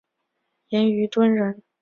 [0.69, 1.61] 严虞敦人。